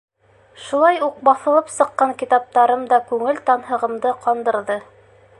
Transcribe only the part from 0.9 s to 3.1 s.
уҡ баҫылып сыҡҡан китаптарым да